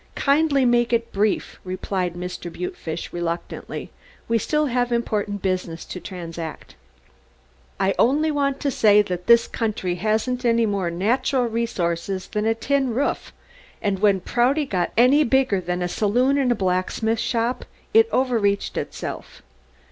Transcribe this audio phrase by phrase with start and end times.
[0.15, 2.51] "Kindly make it brief," replied Mr.
[2.51, 3.91] Butefish reluctantly.
[4.27, 6.73] "We still have important business to transact."
[7.79, 12.55] "I only want to say that this country hasn't any more natural resources than a
[12.55, 13.31] tin roof
[13.79, 17.63] and when Prouty got any bigger than a saloon and a blacksmith shop
[17.93, 19.43] it overreached itself."